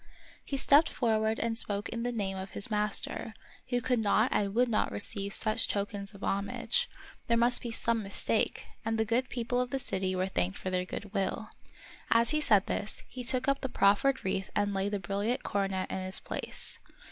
He 0.43 0.57
stepped 0.57 0.89
forward 0.89 1.37
and 1.37 1.55
spoke 1.55 1.87
in 1.89 2.01
the 2.01 2.11
name 2.11 2.35
of 2.35 2.53
his 2.53 2.71
master, 2.71 3.35
who 3.69 3.81
could 3.81 3.99
not 3.99 4.29
and 4.33 4.55
would 4.55 4.67
not 4.67 4.91
receive 4.91 5.31
such 5.31 5.67
tokens 5.67 6.15
of 6.15 6.23
homage; 6.23 6.89
there 7.27 7.37
must 7.37 7.61
be 7.61 7.69
some 7.69 8.01
mistake; 8.01 8.65
and 8.83 8.97
the 8.97 9.05
good 9.05 9.29
people 9.29 9.61
of 9.61 9.69
the 9.69 9.77
city 9.77 10.15
were 10.15 10.25
thanked 10.25 10.57
for 10.57 10.71
their 10.71 10.85
good 10.85 11.13
will. 11.13 11.49
As 12.09 12.31
he 12.31 12.41
said 12.41 12.65
this, 12.65 13.03
he 13.09 13.23
took 13.23 13.47
up 13.47 13.61
the 13.61 13.69
proffered 13.69 14.25
wreath 14.25 14.49
and 14.55 14.73
laid 14.73 14.93
the 14.93 14.99
brilliant 14.99 15.43
coronet 15.43 15.91
in 15.91 15.99
its 15.99 16.19
place. 16.19 16.79